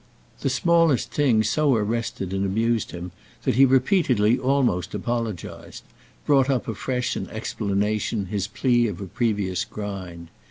The 0.39 0.49
smallest 0.49 1.11
things 1.13 1.47
so 1.47 1.75
arrested 1.75 2.33
and 2.33 2.43
amused 2.43 2.89
him 2.89 3.11
that 3.43 3.53
he 3.53 3.65
repeatedly 3.65 4.35
almost 4.35 4.95
apologised—brought 4.95 6.49
up 6.49 6.67
afresh 6.67 7.15
in 7.15 7.29
explanation 7.29 8.25
his 8.25 8.47
plea 8.47 8.87
of 8.87 8.99
a 8.99 9.05
previous 9.05 9.63
grind. 9.63 10.29